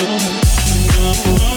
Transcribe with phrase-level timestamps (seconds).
[0.00, 1.47] Oh, oh, oh,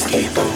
[0.00, 0.51] keep.